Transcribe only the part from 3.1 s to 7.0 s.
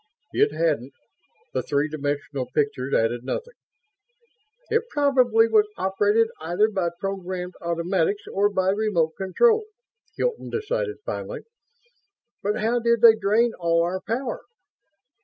nothing. "It probably was operated either by